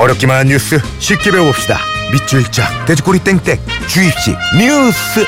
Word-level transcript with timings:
어렵기만 0.00 0.38
한 0.38 0.46
뉴스 0.46 0.78
쉽게 0.98 1.30
배워봅시다. 1.30 1.78
밑줄 2.10 2.50
짝 2.50 2.86
돼지꼬리 2.86 3.18
땡땡 3.18 3.58
주입식 3.86 4.34
뉴스. 4.58 5.26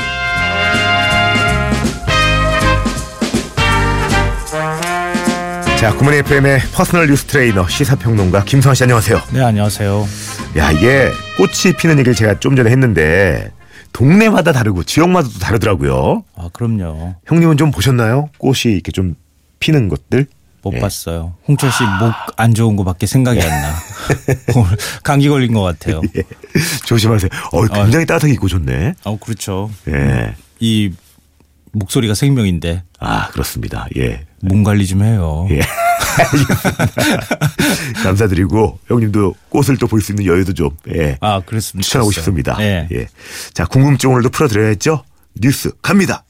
자, 5.79 5.95
굿모닝 5.95 6.14
FM의 6.14 6.61
personal 6.73 7.09
뉴스 7.08 7.25
트레이너 7.25 7.68
시사평론가 7.68 8.45
김성환 8.45 8.75
씨 8.75 8.85
안녕하세요. 8.85 9.21
네, 9.35 9.43
안녕하세요. 9.43 10.07
야, 10.57 10.71
이게 10.71 11.11
꽃이 11.36 11.77
피는 11.77 11.98
얘기를 11.98 12.14
제가 12.14 12.41
좀 12.41 12.57
전에 12.57 12.70
했는데 12.70 13.50
동네마다 13.93 14.53
다르고 14.53 14.84
지역마다 14.84 15.29
도 15.29 15.39
다르더라고요. 15.39 16.25
아, 16.34 16.48
그럼요. 16.54 17.17
형님은 17.26 17.59
좀 17.59 17.73
보셨나요? 17.73 18.31
꽃이 18.39 18.73
이렇게 18.73 18.90
좀 18.90 19.17
피는 19.59 19.90
것들? 19.90 20.26
못 20.62 20.75
예. 20.75 20.80
봤어요. 20.80 21.34
홍철 21.48 21.71
씨 21.72 21.82
목 21.84 22.12
안 22.36 22.54
좋은 22.54 22.76
거밖에 22.76 23.07
생각이 23.07 23.40
안 23.43 23.48
나. 23.48 23.75
감기 25.04 25.29
걸린 25.29 25.53
것 25.54 25.62
같아요. 25.62 26.00
예. 26.16 26.22
조심하세요. 26.86 27.30
어, 27.53 27.66
굉장히 27.66 28.07
따뜻하게 28.07 28.34
입고 28.34 28.48
좋네. 28.48 28.94
어, 29.04 29.18
그렇죠. 29.18 29.70
예. 29.89 30.34
이 30.61 30.93
목소리가 31.72 32.14
생명인데 32.14 32.83
아, 33.00 33.28
그렇습니다. 33.28 33.86
예. 33.97 34.25
몸 34.42 34.62
관리 34.64 34.86
좀 34.86 35.03
해요. 35.03 35.47
예. 35.50 35.61
감사드리고 38.03 38.78
형님도 38.89 39.34
꽃을 39.48 39.78
또 39.78 39.86
볼 39.86 40.00
수 40.03 40.12
있는 40.12 40.27
여유도 40.27 40.53
좀 40.53 40.70
예. 40.94 41.17
아, 41.20 41.41
그랬습니다. 41.41 41.84
추천하고 41.84 42.11
싶습니다. 42.12 42.56
네. 42.58 42.89
예. 42.92 43.06
자, 43.55 43.64
궁금증 43.64 44.11
오늘도 44.12 44.28
풀어 44.31 44.48
드려야죠. 44.48 45.05
뉴스 45.41 45.70
갑니다. 45.83 46.25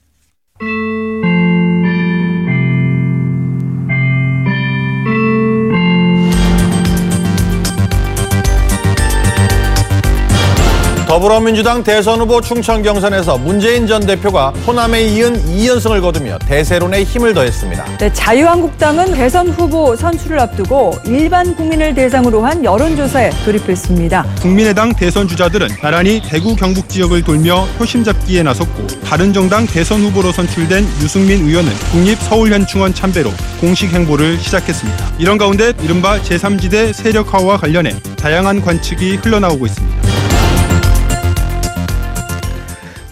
더불어민주당 11.23 11.85
대선 11.85 12.19
후보 12.19 12.41
충청 12.41 12.83
경선에서 12.83 13.39
문재인 13.39 13.87
전 13.87 14.05
대표가 14.05 14.51
호남에 14.67 15.03
이은 15.03 15.41
2연승을 15.47 16.01
거두며 16.01 16.37
대세론에 16.41 17.05
힘을 17.05 17.33
더했습니다. 17.33 17.85
네, 17.99 18.13
자유한국당은 18.13 19.13
대선 19.15 19.49
후보 19.51 19.95
선출을 19.95 20.41
앞두고 20.41 20.99
일반 21.07 21.55
국민을 21.55 21.95
대상으로 21.95 22.45
한 22.45 22.65
여론조사에 22.65 23.31
돌입했습니다. 23.45 24.25
국민의당 24.41 24.93
대선 24.97 25.29
주자들은 25.29 25.69
나란히 25.81 26.21
대구 26.21 26.57
경북 26.57 26.89
지역을 26.89 27.23
돌며 27.23 27.69
표심 27.79 28.03
잡기에 28.03 28.43
나섰고 28.43 28.89
바른정당 29.05 29.69
대선 29.69 30.01
후보로 30.01 30.33
선출된 30.33 30.83
유승민 31.03 31.47
의원은 31.47 31.71
국립 31.93 32.19
서울현충원 32.19 32.95
참배로 32.95 33.31
공식 33.61 33.93
행보를 33.93 34.41
시작했습니다. 34.41 35.13
이런 35.19 35.39
가운데 35.39 35.73
이른바 35.85 36.19
제3지대 36.19 36.93
세력화와 36.93 37.59
관련해 37.59 37.95
다양한 38.17 38.61
관측이 38.61 39.21
흘러나오고 39.23 39.67
있습니다. 39.67 40.32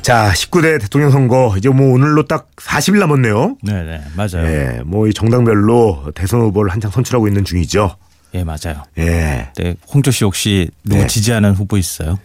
자, 0.03 0.33
19대 0.35 0.81
대통령 0.81 1.11
선거 1.11 1.55
이제 1.59 1.69
뭐 1.69 1.93
오늘로 1.93 2.27
딱 2.27 2.49
40일 2.57 2.99
남았네요. 2.99 3.57
네, 3.63 3.73
네. 3.83 4.01
맞아요. 4.17 4.47
예, 4.47 4.77
예. 4.79 4.83
뭐이 4.85 5.13
정당별로 5.13 6.11
대선 6.15 6.41
후보를 6.41 6.73
한창 6.73 6.91
선출하고 6.91 7.29
있는 7.29 7.45
중이죠. 7.45 7.97
맞아요. 8.45 8.85
예. 8.99 9.49
네, 9.57 9.75
홍철 9.93 10.13
씨 10.13 10.25
혹시 10.25 10.71
누구 10.85 11.03
네. 11.03 11.07
지지하는 11.07 11.53
후보 11.53 11.77
있어요? 11.77 12.19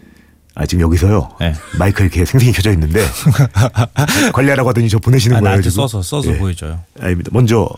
아, 0.54 0.64
지금 0.64 0.82
여기서요. 0.82 1.28
네. 1.38 1.52
마이크 1.78 2.02
이렇게 2.02 2.24
생생히 2.24 2.52
켜져 2.52 2.72
있는데 2.72 3.04
관리하라고 4.32 4.70
하더니 4.70 4.88
저 4.88 4.98
보내시는 4.98 5.36
아, 5.36 5.40
거예요. 5.40 5.50
나한테 5.50 5.68
지금? 5.68 5.82
써서 5.82 6.02
써서 6.02 6.32
예. 6.32 6.38
보여줘요. 6.38 6.80
아닙니다. 6.98 7.30
먼저 7.32 7.68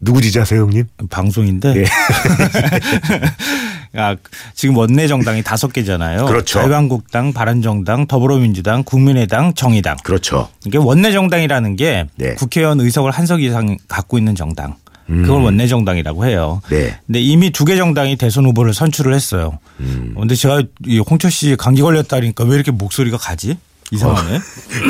누구 0.00 0.22
지지하세요, 0.22 0.62
형님? 0.62 0.84
방송인데 1.10 1.76
예. 1.76 1.84
아, 3.94 4.16
지금 4.54 4.76
원내 4.76 5.06
정당이 5.08 5.42
다섯 5.42 5.72
개잖아요. 5.72 6.26
그렇죠. 6.26 6.60
자유한국당, 6.60 7.32
바른정당, 7.32 8.06
더불어민주당, 8.06 8.84
국민의당, 8.84 9.54
정의당. 9.54 9.96
그렇죠. 10.02 10.48
이게 10.66 10.78
원내 10.78 11.12
정당이라는 11.12 11.76
게 11.76 12.06
네. 12.16 12.34
국회의원 12.34 12.80
의석을 12.80 13.10
한 13.10 13.26
석 13.26 13.42
이상 13.42 13.76
갖고 13.88 14.18
있는 14.18 14.34
정당. 14.34 14.74
그걸 15.06 15.40
원내 15.42 15.66
정당이라고 15.68 16.26
해요. 16.26 16.60
음. 16.66 16.68
네. 16.70 16.98
근데 17.06 17.20
이미 17.20 17.48
두 17.50 17.64
개 17.64 17.76
정당이 17.76 18.16
대선 18.16 18.44
후보를 18.44 18.74
선출을 18.74 19.14
했어요. 19.14 19.58
음. 19.80 20.14
근데 20.18 20.34
제가 20.34 20.62
이 20.86 20.98
홍철 20.98 21.30
씨 21.30 21.56
감기 21.56 21.80
걸렸다니까 21.80 22.44
왜 22.44 22.54
이렇게 22.56 22.70
목소리가 22.70 23.16
가지? 23.16 23.56
이상하네. 23.90 24.38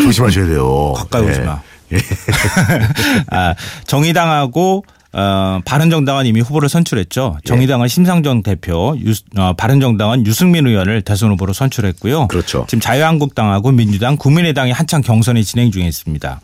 조심하셔야 0.02 0.46
돼요. 0.46 0.92
가까이 0.98 1.22
오지 1.22 1.40
예. 1.40 1.44
마. 1.44 1.60
아, 3.30 3.54
정의당하고 3.86 4.84
어, 5.18 5.60
바른정당은 5.64 6.26
이미 6.26 6.40
후보를 6.40 6.68
선출했죠. 6.68 7.38
정의당은 7.44 7.88
심상정 7.88 8.44
대표, 8.44 8.96
유, 9.04 9.12
어, 9.36 9.52
바른정당은 9.54 10.24
유승민 10.26 10.66
의원을 10.68 11.02
대선 11.02 11.32
후보로 11.32 11.52
선출했고요. 11.52 12.28
그렇죠. 12.28 12.66
지금 12.68 12.80
자유한국당하고 12.80 13.72
민주당, 13.72 14.16
국민의당이 14.16 14.70
한창 14.70 15.00
경선이 15.00 15.42
진행 15.42 15.72
중에 15.72 15.88
있습니다. 15.88 16.40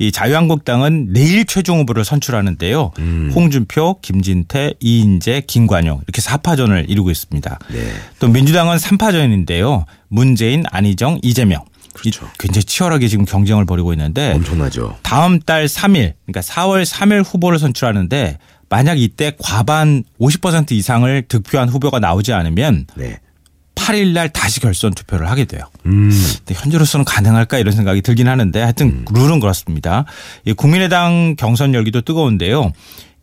이 0.00 0.12
자유한국당은 0.12 1.12
내일 1.12 1.44
최종 1.44 1.78
후보를 1.80 2.04
선출하는데요. 2.04 2.92
음. 2.98 3.32
홍준표, 3.34 4.00
김진태, 4.00 4.74
이인재, 4.80 5.42
김관용 5.46 6.00
이렇게 6.06 6.20
4파전을 6.20 6.88
이루고 6.88 7.10
있습니다. 7.10 7.58
네. 7.72 7.78
또 8.18 8.28
민주당은 8.28 8.76
3파전인데요. 8.76 9.84
문재인, 10.08 10.64
안희정, 10.70 11.20
이재명. 11.22 11.62
그렇죠. 12.00 12.26
이 12.26 12.28
굉장히 12.38 12.64
치열하게 12.64 13.08
지금 13.08 13.24
경쟁을 13.24 13.64
벌이고 13.64 13.92
있는데 13.92 14.32
엄청나죠. 14.34 14.98
다음 15.02 15.40
달 15.40 15.66
3일 15.66 16.14
그러니까 16.26 16.40
4월 16.40 16.84
3일 16.84 17.24
후보를 17.24 17.58
선출하는데 17.58 18.38
만약 18.68 18.98
이때 19.00 19.32
과반 19.38 20.04
50% 20.20 20.72
이상을 20.72 21.22
득표한 21.28 21.68
후보가 21.68 21.98
나오지 22.00 22.32
않으면 22.32 22.86
네. 22.96 23.18
8일 23.74 24.08
날 24.12 24.28
다시 24.28 24.60
결선 24.60 24.92
투표를 24.92 25.30
하게 25.30 25.44
돼요. 25.44 25.62
음. 25.86 26.10
현재로서는 26.52 27.04
가능할까 27.04 27.58
이런 27.58 27.74
생각이 27.74 28.02
들긴 28.02 28.28
하는데 28.28 28.60
하여튼 28.60 29.04
룰은 29.10 29.40
그렇습니다. 29.40 30.04
이 30.44 30.52
국민의당 30.52 31.36
경선 31.38 31.74
열기도 31.74 32.00
뜨거운데요. 32.02 32.72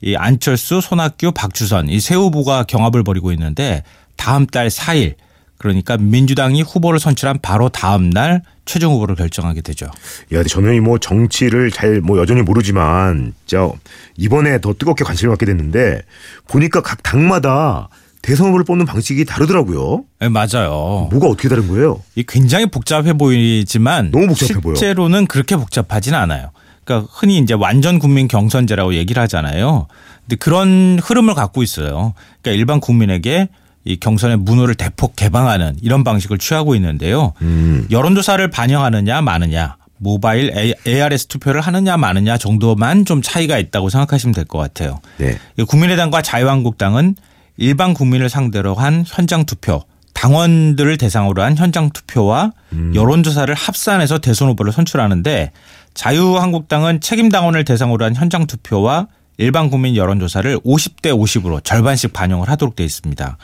이 0.02 0.16
안철수, 0.16 0.82
손학규, 0.82 1.32
박주선 1.34 1.90
이 1.90 2.00
세 2.00 2.16
후보가 2.16 2.64
경합을 2.64 3.04
벌이고 3.04 3.32
있는데 3.34 3.84
다음 4.18 4.46
달 4.48 4.70
4일 4.70 5.16
그러니까 5.58 5.98
민주당이 5.98 6.62
후보를 6.64 7.00
선출한 7.00 7.40
바로 7.42 7.70
다음 7.70 8.10
날 8.10 8.42
최종 8.66 8.94
후보를 8.94 9.16
결정하게 9.16 9.62
되죠. 9.62 9.88
야, 10.34 10.44
저는 10.44 10.84
뭐 10.84 10.98
정치를 10.98 11.72
잘 11.72 12.02
뭐 12.02 12.18
여전히 12.20 12.42
모르지만 12.42 13.34
진짜 13.46 13.70
이번에 14.18 14.60
더 14.60 14.74
뜨겁게 14.74 15.04
관심을 15.06 15.32
갖게 15.34 15.46
됐는데 15.46 16.02
보니까 16.48 16.82
각 16.82 17.02
당마다 17.04 17.90
대선 18.22 18.48
후보를 18.48 18.66
뽑는 18.66 18.86
방식이 18.86 19.24
다르더라고요. 19.26 20.04
네, 20.20 20.30
맞아요. 20.30 21.08
뭐가 21.12 21.28
어떻게 21.28 21.48
다른 21.48 21.68
거예요? 21.68 22.02
이 22.16 22.24
굉장히 22.28 22.66
복잡해 22.66 23.14
보이지만 23.14 24.12
너무 24.12 24.28
복잡해 24.28 24.60
보여. 24.62 24.76
실제로는 24.76 25.28
그렇게 25.28 25.56
복잡하지는 25.56 26.18
않아요. 26.18 26.50
그러니까 26.84 27.08
흔히 27.14 27.38
이제 27.38 27.54
완전 27.54 28.00
국민 28.00 28.28
경선제라고 28.28 28.96
얘기를 28.96 29.22
하잖아요. 29.24 29.88
근데 30.22 30.36
그런 30.38 31.00
흐름을 31.02 31.34
갖고 31.36 31.62
있어요. 31.64 32.14
그러니까 32.42 32.60
일반 32.60 32.80
국민에게 32.80 33.50
이 33.86 33.98
경선의 33.98 34.38
문호를 34.38 34.76
대폭 34.76 35.16
개방하는 35.16 35.78
이런 35.82 36.04
방식을 36.04 36.38
취하고 36.40 36.76
있는데요. 36.76 37.34
음. 37.42 37.88
여론조사를 37.92 38.46
반영하느냐 38.50 39.22
마느냐 39.22 39.78
모바일 39.98 40.52
A- 40.58 40.74
ARS 40.88 41.28
투표를 41.28 41.62
하느냐 41.62 41.96
마느냐 41.96 42.38
정도만 42.38 43.06
좀 43.06 43.22
차이가 43.22 43.58
있다고 43.60 43.90
생각하시면 43.90 44.34
될 44.34 44.46
것 44.46 44.58
같아요. 44.58 45.00
네. 45.18 45.38
이 45.58 45.64
국민의당과 45.64 46.22
자유한국당은 46.22 47.16
일반 47.58 47.94
국민을 47.94 48.28
상대로 48.30 48.74
한 48.74 49.06
현장 49.08 49.46
투표, 49.46 49.84
당원들을 50.14 50.98
대상으로 50.98 51.44
한 51.44 51.56
현장 51.56 51.90
투표와 51.92 52.52
여론조사를 52.96 53.54
합산해서 53.54 54.18
대선 54.18 54.50
후보를 54.50 54.74
선출하는데 54.74 55.52
자유한국당은 55.94 57.00
책임 57.02 57.30
당원을 57.30 57.64
대상으로 57.66 58.04
한 58.06 58.16
현장 58.16 58.48
투표와 58.48 59.08
일반 59.38 59.70
국민 59.70 59.96
여론조사를 59.96 60.60
50대 60.60 61.08
50으로 61.12 61.62
절반씩 61.64 62.14
반영을 62.14 62.50
하도록 62.50 62.76
되어 62.76 62.86
있습니다. 62.86 63.38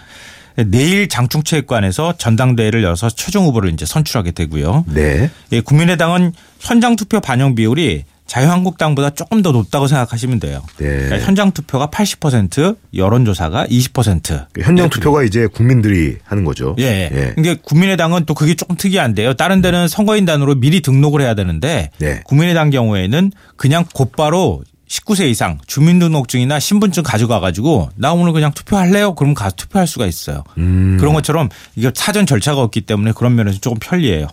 내일 0.56 1.08
장충체육관에서 1.10 2.18
전당대회를 2.18 2.84
열어서 2.84 3.10
최종 3.10 3.46
후보를 3.46 3.72
이제 3.72 3.86
선출하게 3.86 4.32
되고요. 4.32 4.86
네. 4.88 5.30
예, 5.52 5.62
국민의당은 5.62 6.34
현장 6.60 6.96
투표 6.96 7.20
반영 7.20 7.56
비율이 7.56 8.04
자유한국당보다 8.32 9.10
조금 9.10 9.42
더 9.42 9.52
높다고 9.52 9.88
생각하시면 9.88 10.40
돼요. 10.40 10.62
네. 10.78 10.88
그러니까 10.88 11.20
현장 11.20 11.52
투표가 11.52 11.88
80%, 11.88 12.78
여론조사가 12.96 13.66
20%. 13.66 14.46
그 14.54 14.62
현장 14.62 14.90
투표가 14.90 15.24
이제 15.24 15.48
국민들이 15.48 16.16
하는 16.24 16.46
거죠. 16.46 16.74
예. 16.80 17.10
예. 17.12 17.34
이게 17.38 17.56
국민의당은 17.62 18.24
또 18.26 18.34
그게 18.34 18.54
조금 18.54 18.78
특이한데요. 18.78 19.34
다른 19.34 19.62
데는 19.62 19.90
선거인단으로 19.90 20.56
미리 20.56 20.80
등록을 20.80 21.20
해야 21.20 21.34
되는데 21.34 21.90
네. 21.98 22.22
국민의당 22.24 22.70
경우에는 22.70 23.34
그냥 23.58 23.84
곧바로 23.94 24.64
19세 24.92 25.30
이상 25.30 25.58
주민등록증이나 25.68 26.60
신분증 26.60 27.04
가져가 27.04 27.40
가지고 27.40 27.90
나 27.96 28.12
오늘 28.12 28.34
그냥 28.34 28.52
투표할래요? 28.52 29.16
그러면 29.16 29.34
가서 29.34 29.56
투표할 29.56 29.88
수가 29.88 30.06
있어요. 30.06 30.44
음. 30.58 30.98
그런 31.00 31.14
것처럼 31.14 31.48
이게 31.78 31.92
사전 31.96 32.26
절차가 32.26 32.62
없기 32.62 32.82
때문에 32.82 33.14
그런 33.14 33.36
면에서 33.36 33.60
조금 33.60 33.80
편리해요. 33.80 34.28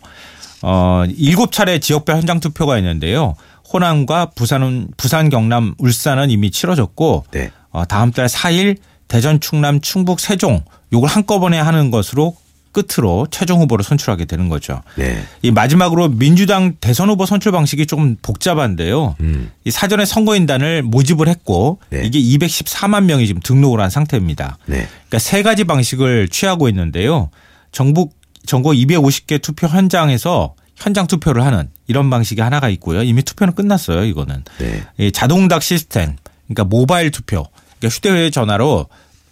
어, 0.62 1.04
일곱 1.16 1.52
차례 1.52 1.78
지역별 1.78 2.16
현장 2.16 2.40
투표가 2.40 2.76
있는데요. 2.78 3.36
호남과 3.72 4.30
부산은 4.34 4.88
부산, 4.96 5.28
경남, 5.28 5.74
울산은 5.78 6.30
이미 6.30 6.50
치러졌고 6.50 7.26
네. 7.30 7.52
어, 7.70 7.84
다음 7.84 8.10
달 8.10 8.26
4일 8.26 8.78
대전, 9.06 9.38
충남, 9.38 9.80
충북, 9.80 10.18
세종 10.18 10.64
요걸 10.92 11.08
한꺼번에 11.08 11.60
하는 11.60 11.92
것으로 11.92 12.36
끝으로 12.72 13.26
최종 13.30 13.60
후보를 13.60 13.84
선출하게 13.84 14.24
되는 14.26 14.48
거죠. 14.48 14.82
네. 14.96 15.22
이 15.42 15.50
마지막으로 15.50 16.08
민주당 16.08 16.76
대선 16.80 17.08
후보 17.08 17.26
선출 17.26 17.52
방식이 17.52 17.86
조금 17.86 18.16
복잡한데요. 18.20 19.16
음. 19.20 19.50
이 19.64 19.70
사전에 19.70 20.04
선거인단을 20.04 20.82
모집을 20.82 21.28
했고 21.28 21.80
네. 21.90 22.02
이게 22.04 22.20
214만 22.20 23.04
명이 23.04 23.26
지금 23.26 23.40
등록을 23.42 23.80
한 23.80 23.90
상태입니다. 23.90 24.58
네. 24.66 24.86
그러니까 24.86 25.18
세 25.18 25.42
가지 25.42 25.64
방식을 25.64 26.28
취하고 26.28 26.68
있는데요. 26.68 27.30
전국 27.72 28.16
전국 28.46 28.72
250개 28.72 29.42
투표 29.42 29.66
현장에서 29.66 30.54
현장 30.74 31.06
투표를 31.06 31.44
하는 31.44 31.68
이런 31.86 32.08
방식이 32.08 32.40
하나가 32.40 32.68
있고요. 32.70 33.02
이미 33.02 33.22
투표는 33.22 33.54
끝났어요. 33.54 34.04
이거는 34.04 34.44
네. 34.58 34.82
이 34.98 35.12
자동답 35.12 35.62
시스템, 35.62 36.16
그러니까 36.46 36.64
모바일 36.64 37.10
투표, 37.10 37.46
그러니까 37.78 37.94
휴대전화로 37.94 38.86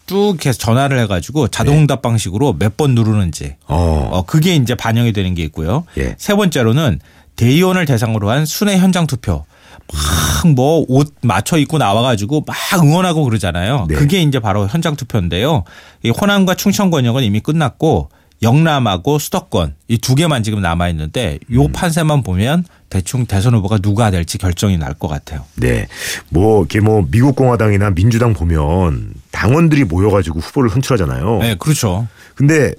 쭉 0.06 0.36
해서 0.46 0.58
전화를 0.58 0.98
해가지고 1.00 1.48
자동답 1.48 2.02
방식으로 2.02 2.54
몇 2.58 2.76
번 2.76 2.94
누르는지 2.94 3.56
어. 3.66 4.08
어, 4.12 4.22
그게 4.26 4.54
이제 4.54 4.74
반영이 4.74 5.12
되는 5.12 5.34
게 5.34 5.42
있고요. 5.44 5.84
예. 5.98 6.14
세 6.18 6.34
번째로는 6.34 7.00
대의원을 7.36 7.84
대상으로 7.86 8.30
한 8.30 8.46
순회 8.46 8.78
현장 8.78 9.06
투표. 9.06 9.44
막 9.92 10.46
뭐 10.46 10.84
옷 10.88 11.12
맞춰 11.22 11.56
입고 11.58 11.78
나와가지고 11.78 12.44
막 12.46 12.56
응원하고 12.82 13.24
그러잖아요. 13.24 13.86
네. 13.88 13.94
그게 13.96 14.20
이제 14.22 14.38
바로 14.38 14.66
현장 14.68 14.94
투표인데요. 14.96 15.64
이 16.02 16.10
호남과 16.10 16.54
충청 16.54 16.90
권역은 16.90 17.22
이미 17.24 17.40
끝났고 17.40 18.10
영남하고 18.42 19.18
수도권 19.18 19.74
이 19.88 19.96
두 19.98 20.14
개만 20.14 20.42
지금 20.42 20.60
남아 20.60 20.88
있는데 20.90 21.38
요 21.52 21.62
음. 21.64 21.72
판세만 21.72 22.22
보면 22.22 22.64
대충 22.90 23.24
대선 23.26 23.54
후보가 23.54 23.78
누가 23.78 24.10
될지 24.10 24.38
결정이 24.38 24.76
날 24.76 24.94
것 24.94 25.08
같아요. 25.08 25.44
네. 25.56 25.86
뭐, 26.28 26.60
이렇게 26.60 26.80
뭐, 26.80 27.04
미국 27.10 27.34
공화당이나 27.34 27.90
민주당 27.90 28.32
보면 28.34 29.14
당원들이 29.36 29.84
모여가지고 29.84 30.40
후보를 30.40 30.70
선출하잖아요. 30.70 31.38
네, 31.40 31.56
그렇죠. 31.58 32.08
근데 32.34 32.72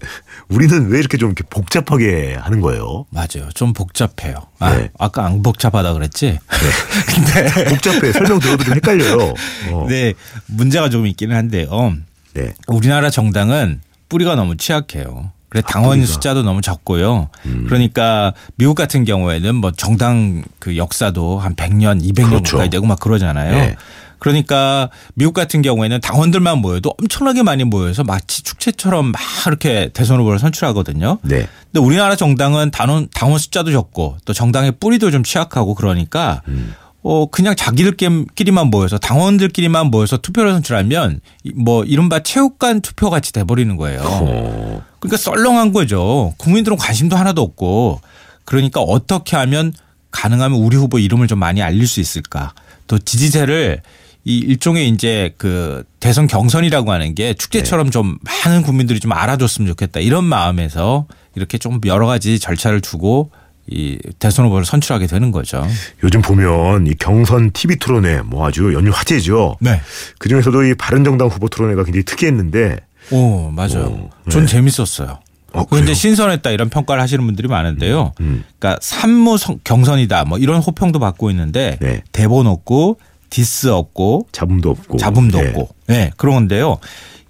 우리는 0.49 0.89
왜 0.89 0.97
이렇게 0.97 1.17
좀 1.17 1.29
이렇게 1.29 1.43
복잡하게 1.47 2.35
하는 2.39 2.61
거예요? 2.61 3.05
맞아요. 3.11 3.49
좀 3.53 3.73
복잡해요. 3.73 4.47
아, 4.57 4.75
네. 4.75 4.89
아까 4.97 5.25
안 5.25 5.43
복잡하다 5.43 5.93
그랬지? 5.93 6.39
근데 7.13 7.65
복잡해. 7.65 8.11
설명 8.11 8.39
들어도 8.39 8.63
좀 8.63 8.73
헷갈려요. 8.73 9.33
어. 9.71 9.85
네, 9.87 10.13
문제가 10.47 10.89
좀 10.89 11.05
있기는 11.05 11.35
한데요. 11.35 11.93
네. 12.33 12.53
우리나라 12.67 13.11
정당은 13.11 13.81
뿌리가 14.09 14.33
너무 14.35 14.57
취약해요. 14.57 15.31
그래 15.49 15.61
당원 15.65 15.99
뿌리가. 15.99 16.07
숫자도 16.11 16.41
너무 16.41 16.61
적고요. 16.61 17.29
음. 17.45 17.65
그러니까 17.67 18.33
미국 18.55 18.73
같은 18.73 19.05
경우에는 19.05 19.53
뭐 19.55 19.71
정당 19.71 20.43
그 20.57 20.75
역사도 20.75 21.37
한 21.39 21.55
100년, 21.55 22.01
200년 22.03 22.29
그렇죠. 22.29 22.57
가까이 22.57 22.69
되고 22.71 22.85
막 22.87 22.99
그러잖아요. 22.99 23.51
네. 23.53 23.75
그러니까 24.19 24.89
미국 25.13 25.33
같은 25.33 25.61
경우에는 25.61 26.01
당원들만 26.01 26.57
모여도 26.59 26.93
엄청나게 26.99 27.43
많이 27.43 27.63
모여서 27.63 28.03
마치 28.03 28.43
축제처럼 28.43 29.11
막 29.11 29.21
이렇게 29.47 29.89
대선 29.93 30.19
후보를 30.19 30.39
선출하거든요. 30.39 31.19
네. 31.21 31.47
근데 31.71 31.85
우리나라 31.85 32.15
정당은 32.15 32.71
당원, 32.71 33.07
당원 33.13 33.39
숫자도 33.39 33.71
적고 33.71 34.17
또 34.25 34.33
정당의 34.33 34.73
뿌리도 34.79 35.11
좀 35.11 35.23
취약하고 35.23 35.75
그러니까 35.75 36.41
음. 36.47 36.73
어 37.03 37.27
그냥 37.27 37.55
자기들끼리만 37.55 38.67
모여서 38.67 38.97
당원들끼리만 38.97 39.87
모여서 39.91 40.17
투표를 40.17 40.51
선출하면 40.53 41.21
이- 41.43 41.51
뭐 41.55 41.83
이른바 41.85 42.19
체육관 42.21 42.81
투표 42.81 43.09
같이 43.09 43.31
돼버리는 43.31 43.77
거예요. 43.77 44.01
어. 44.03 44.83
그러니까 44.99 45.17
썰렁한 45.17 45.71
거죠. 45.73 46.33
국민들은 46.37 46.75
관심도 46.77 47.15
하나도 47.15 47.41
없고 47.41 48.01
그러니까 48.45 48.81
어떻게 48.81 49.35
하면 49.37 49.73
가능하면 50.11 50.59
우리 50.59 50.75
후보 50.75 50.99
이름을 50.99 51.27
좀 51.27 51.37
많이 51.39 51.61
알릴 51.61 51.87
수 51.87 51.99
있을까? 51.99 52.53
또 52.87 52.97
지지세를 52.97 53.81
이 54.27 54.39
일종의 54.39 54.89
이제 54.89 55.33
그 55.37 55.85
대선 56.01 56.27
경선이라고 56.27 56.91
하는 56.91 57.15
게 57.15 57.33
축제처럼 57.33 57.91
좀 57.91 58.17
많은 58.45 58.61
국민들이 58.61 58.99
좀 58.99 59.13
알아줬으면 59.13 59.69
좋겠다 59.69 60.01
이런 60.01 60.25
마음에서 60.25 61.07
이렇게 61.35 61.57
좀 61.57 61.79
여러 61.85 62.07
가지 62.07 62.37
절차를 62.37 62.81
두고 62.81 63.31
이 63.67 63.97
대선 64.19 64.45
후보를 64.45 64.65
선출하게 64.65 65.07
되는 65.07 65.31
거죠. 65.31 65.65
요즘 66.03 66.21
보면 66.21 66.87
이 66.87 66.93
경선 66.99 67.51
TV 67.51 67.77
토론회 67.77 68.21
뭐 68.21 68.45
아주 68.45 68.73
연일 68.73 68.91
화제죠. 68.91 69.55
네. 69.61 69.79
그 70.19 70.27
중에서도 70.27 70.61
이 70.65 70.73
바른정당 70.73 71.29
후보 71.29 71.47
토론회가 71.47 71.85
굉장히 71.85 72.03
특이했는데 72.03 72.77
오 73.11 73.49
맞아요. 73.51 73.85
오, 73.85 74.09
네. 74.25 74.29
전 74.31 74.45
재밌었어요. 74.45 75.19
어, 75.53 75.63
그런데? 75.65 75.93
신선했다 75.93 76.49
이런 76.51 76.69
평가를 76.69 77.01
하시는 77.01 77.25
분들이 77.25 77.47
많은데요. 77.47 78.11
음. 78.19 78.43
그러니까 78.59 78.77
삼무 78.81 79.37
성- 79.37 79.59
경선이다 79.63 80.25
뭐 80.25 80.37
이런 80.37 80.59
호평도 80.61 80.99
받고 80.99 81.29
있는데 81.31 81.77
네. 81.79 82.03
대본 82.11 82.45
없고 82.47 82.99
디스 83.29 83.67
없고 83.67 84.27
잡음도 84.31 84.69
없고 84.71 84.97
잡음도 84.97 85.41
네. 85.41 85.47
없고 85.49 85.69
네 85.87 86.11
그런 86.17 86.35
건데요. 86.35 86.77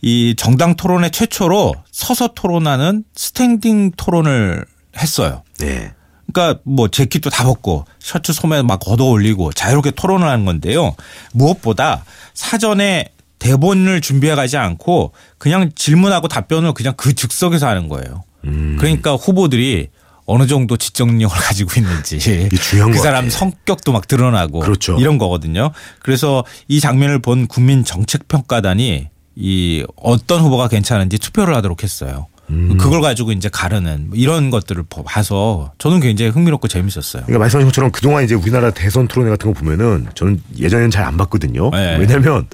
이 0.02 0.36
정당 0.38 0.76
토론회 0.76 1.10
최초로 1.10 1.74
서서 1.92 2.30
토론하는 2.36 3.04
스탠딩 3.16 3.92
토론을 3.98 4.66
했어요. 4.98 5.44
네. 5.60 5.94
그러니까 6.32 6.60
뭐 6.64 6.88
재킷도 6.88 7.30
다 7.30 7.46
벗고 7.46 7.86
셔츠 8.00 8.34
소매 8.34 8.62
막 8.62 8.80
걷어 8.80 9.06
올리고 9.06 9.54
자유롭게 9.54 9.92
토론을 9.92 10.28
하는 10.28 10.46
건데요. 10.46 10.96
무엇보다 11.34 12.04
사전에 12.34 13.10
대본을 13.40 14.02
준비해 14.02 14.36
가지 14.36 14.58
않고 14.58 15.14
그냥 15.38 15.72
질문하고 15.76 16.28
답변을 16.28 16.74
그냥 16.74 16.94
그 16.98 17.14
즉석에서 17.14 17.68
하는 17.68 17.88
거예요. 17.88 18.24
음. 18.46 18.78
그러니까 18.80 19.14
후보들이 19.14 19.90
어느 20.28 20.46
정도 20.46 20.78
지적력을 20.78 21.36
가지고 21.42 21.72
있는지 21.78 22.20
중요한 22.20 22.92
그것 22.92 23.02
사람. 23.04 23.30
성격도 23.30 23.92
막 23.94 24.08
드러나고 24.08 24.60
그렇죠. 24.60 24.98
이런 25.00 25.18
거거든요. 25.18 25.72
그래서 26.00 26.44
이 26.68 26.80
장면을 26.80 27.20
본 27.20 27.48
국민 27.48 27.84
정책 27.84 28.28
평가단이 28.28 29.08
이 29.36 29.86
어떤 29.96 30.42
후보가 30.42 30.68
괜찮은지 30.68 31.18
투표를 31.18 31.56
하도록 31.56 31.82
했어요. 31.82 32.28
음. 32.50 32.78
그걸 32.78 33.02
가지고 33.02 33.34
이제 33.34 33.50
가르는 33.50 34.08
뭐 34.10 34.18
이런 34.18 34.50
것들을 34.50 34.84
봐서 35.06 35.74
저는 35.80 36.00
굉장히 36.00 36.32
흥미롭고 36.32 36.68
재밌었어요. 36.70 37.24
그러니까 37.24 37.40
말씀하신 37.40 37.68
것처럼 37.68 37.92
그동안 37.92 38.24
이제 38.24 38.36
우리나라 38.36 38.72
대선 38.72 39.08
토론회 39.08 39.30
같은 39.32 39.54
거 39.54 39.60
보면은 39.60 40.08
저는 40.16 40.42
예전에는 40.58 40.90
잘 40.92 41.04
안 41.04 41.18
봤거든요. 41.18 41.70
네. 41.72 41.98
왜냐면 41.98 42.48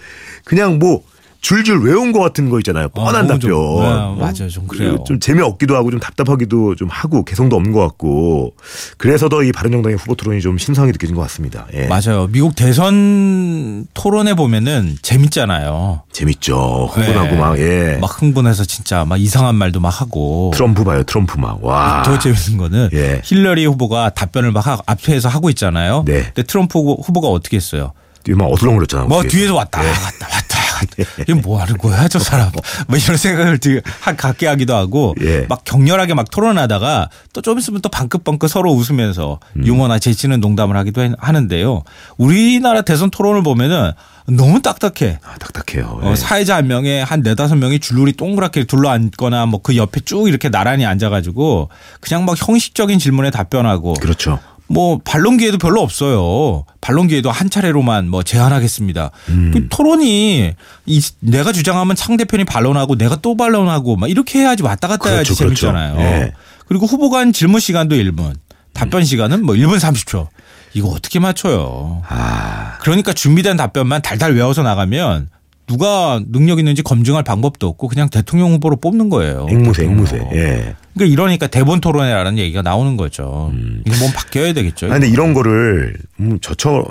그냥 0.46 0.80
뭐 0.80 1.04
줄줄 1.44 1.84
외운 1.84 2.14
것 2.14 2.20
같은 2.22 2.50
거 2.50 2.58
있잖아요. 2.60 2.88
뻔한 2.90 3.28
너무 3.28 3.40
답변. 3.40 3.40
좀, 3.42 3.52
네, 3.52 3.56
어? 3.90 4.16
맞아요. 4.18 4.48
좀 4.50 4.66
그래요. 4.66 5.04
좀 5.06 5.20
재미없기도 5.20 5.76
하고 5.76 5.92
좀 5.92 6.00
답답하기도 6.00 6.76
좀 6.76 6.88
하고 6.90 7.24
개성도 7.26 7.58
없는 7.58 7.74
것 7.74 7.82
같고 7.82 8.54
그래서 8.98 9.28
더 9.30 9.44
이 9.44 9.52
바른정당의 9.52 9.98
후보 9.98 10.16
토론이 10.16 10.40
좀 10.40 10.58
신선하게 10.58 10.94
느껴진 10.94 11.16
것 11.18 11.22
같습니다. 11.24 11.68
예. 11.74 11.88
맞아요. 11.88 12.28
미국 12.32 12.56
대선 12.56 13.86
토론에 13.94 14.36
보면은 14.36 14.98
재밌잖아요. 15.02 16.04
재밌죠. 16.14 16.90
흥분하고 16.94 17.28
네. 17.32 17.36
막 17.36 17.60
예. 17.60 17.98
막 18.00 18.22
흥분해서 18.22 18.64
진짜 18.64 19.04
막 19.04 19.20
이상한 19.20 19.56
말도 19.56 19.82
막 19.82 19.90
하고. 20.02 20.52
트럼프 20.56 20.86
봐요. 20.86 21.04
트럼프 21.04 21.38
막. 21.38 21.62
와. 21.64 22.04
더 22.06 22.18
재밌는 22.18 22.58
거는 22.58 22.90
예. 22.94 23.20
힐러리 23.26 23.66
후보가 23.66 24.12
답변을 24.12 24.54
막 24.54 24.66
하- 24.66 24.80
앞에서 24.86 25.28
하고 25.28 25.50
있잖아요. 25.50 26.04
네. 26.08 26.24
근데 26.34 26.44
트럼프 26.44 26.80
후보- 26.80 27.02
후보가 27.04 27.28
어떻게 27.28 27.58
했어요? 27.58 27.92
막 28.30 28.46
어슬렁거렸잖아. 28.50 29.04
뭐 29.04 29.22
뒤에서. 29.24 29.54
왔다 29.56 29.82
갔다 29.82 30.28
왔다 30.32 30.63
갔다. 30.86 31.10
이게 31.22 31.34
뭐 31.34 31.60
하는 31.62 31.78
거야 31.78 32.08
저 32.08 32.20
사람? 32.20 32.52
뭐 32.88 32.98
이런 32.98 33.18
생각을 33.18 33.58
되게 33.58 33.82
하- 34.02 34.16
갖게 34.16 34.48
하기도 34.48 34.76
하고 34.76 35.16
예. 35.22 35.46
막 35.50 35.64
격렬하게 35.64 36.14
막 36.14 36.30
토론하다가 36.32 37.10
또 37.34 37.42
좀 37.42 37.60
있으면 37.60 37.82
또 37.82 37.90
방긋방긋 37.90 38.50
서로 38.50 38.72
웃으면서 38.74 39.40
음. 39.58 39.66
유머나 39.66 40.00
재치는 40.00 40.40
농담을 40.40 40.78
하기도 40.78 41.02
해- 41.02 41.12
하는데요. 41.18 41.84
우리나라 42.18 42.82
대선 42.82 43.10
토론을 43.12 43.44
보면은 43.44 43.92
너무 44.28 44.62
딱딱해. 44.62 45.20
아, 45.22 45.36
딱딱해요. 45.38 46.00
어, 46.02 46.12
예. 46.12 46.16
사회자 46.16 46.56
한 46.56 46.68
명에 46.68 47.02
한 47.02 47.22
네다섯 47.22 47.58
명이 47.58 47.80
줄줄이 47.80 48.14
동그랗게 48.14 48.64
둘러앉거나 48.66 49.46
뭐 49.48 49.60
그 49.64 49.76
옆에 49.76 50.00
쭉 50.02 50.28
이렇게 50.30 50.50
나란히 50.50 50.86
앉아가지고 50.86 51.70
그냥 52.02 52.24
막 52.26 52.36
형식적인 52.38 53.00
질문에 53.00 53.32
답변하고 53.32 53.94
그렇죠. 53.96 54.40
뭐 54.68 55.00
반론 55.04 55.38
기회도 55.38 55.58
별로 55.58 55.82
없어요. 55.82 56.66
반론 56.82 57.08
기회도 57.08 57.30
한 57.32 57.50
차례로만 57.50 58.10
뭐 58.10 58.24
제한하겠습니다. 58.24 59.12
음. 59.30 59.52
그 59.54 59.68
토론이 59.70 60.54
이 60.86 61.02
내가 61.20 61.52
주장하면 61.52 61.96
상대편이 61.96 62.46
반론하고 62.46 62.96
내가 62.98 63.18
또 63.18 63.36
반론하고 63.38 63.96
막 63.98 64.10
이렇게 64.10 64.40
해야지 64.40 64.64
왔다 64.64 64.88
갔다 64.88 65.10
해야지 65.10 65.34
그렇죠, 65.36 65.46
그렇죠. 65.46 65.68
재밌잖아요. 65.68 66.00
예. 66.00 66.32
그리고 66.68 66.86
후보 66.86 67.10
간 67.10 67.34
질문 67.34 67.60
시간도 67.60 67.96
1분, 67.96 68.34
답변 68.74 69.04
시간은 69.04 69.46
뭐 69.46 69.56
1분 69.56 69.80
30초. 69.80 70.28
이거 70.74 70.88
어떻게 70.88 71.20
맞춰요? 71.20 72.02
아, 72.08 72.78
그러니까 72.82 73.14
준비된 73.14 73.58
답변만 73.58 74.02
달달 74.02 74.34
외워서 74.34 74.64
나가면 74.64 75.30
누가 75.68 76.22
능력 76.28 76.60
있는지 76.60 76.82
검증할 76.84 77.24
방법도 77.24 77.68
없고 77.68 77.88
그냥 77.88 78.10
대통령 78.10 78.52
후보로 78.54 78.78
뽑는 78.78 79.10
거예요. 79.10 79.48
앵무새, 79.50 79.86
앵무새. 79.86 80.18
예. 80.34 80.76
그러니까 80.94 81.12
이러니까 81.12 81.48
대본 81.48 81.80
토론회라는 81.82 82.38
얘기가 82.38 82.62
나오는 82.62 82.98
거죠. 82.98 83.52
이거 83.86 83.98
뭐 83.98 84.10
바뀌어야 84.14 84.54
되겠죠. 84.54 84.88
아, 84.88 84.90
근데 84.90 85.08
이런 85.08 85.34
거를 85.34 85.98
음, 86.20 86.40
저처럼 86.42 86.86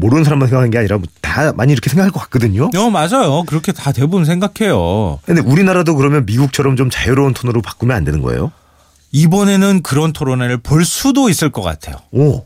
모르는 0.00 0.24
사람만 0.24 0.48
생각하는 0.48 0.70
게 0.70 0.78
아니라 0.78 0.98
뭐 0.98 1.34
다 1.34 1.52
많이 1.52 1.72
이렇게 1.72 1.90
생각할 1.90 2.10
것 2.10 2.20
같거든요. 2.20 2.70
어, 2.74 2.90
맞아요. 2.90 3.44
그렇게 3.46 3.72
다 3.72 3.92
대부분 3.92 4.24
생각해요. 4.24 5.20
근데 5.24 5.40
우리나라도 5.42 5.94
그러면 5.94 6.24
미국처럼 6.26 6.76
좀 6.76 6.90
자유로운 6.90 7.34
톤으로 7.34 7.62
바꾸면 7.62 7.96
안 7.96 8.04
되는 8.04 8.22
거예요? 8.22 8.50
이번에는 9.12 9.82
그런 9.82 10.12
토론회를 10.12 10.58
볼 10.58 10.84
수도 10.84 11.28
있을 11.28 11.50
것 11.50 11.62
같아요. 11.62 11.96
오. 12.10 12.42